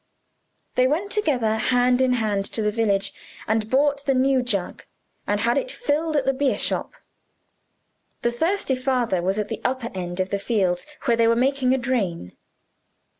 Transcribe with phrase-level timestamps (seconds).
[0.73, 3.13] They went together hand in hand to the village,
[3.47, 4.83] and bought the new jug,
[5.27, 6.93] and had it filled at the beer shop.
[8.23, 11.75] The thirsty father was at the upper end of the fields, where they were making
[11.75, 12.35] a drain.